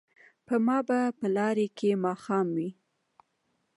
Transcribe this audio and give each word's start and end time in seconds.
په 0.45 0.55
ما 0.65 0.77
به 0.87 0.99
لاره 1.35 1.67
کې 1.77 1.89
ماښام 2.05 2.47
وي 2.55 2.69